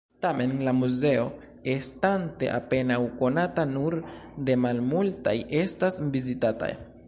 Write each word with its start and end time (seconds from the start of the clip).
Tamen 0.25 0.53
la 0.67 0.71
muzeo, 0.77 1.25
estante 1.73 2.49
apenaŭ 2.55 2.97
konata, 3.21 3.67
nur 3.77 3.99
de 4.49 4.59
malmultaj 4.65 5.39
estas 5.65 6.05
vizitata. 6.17 6.71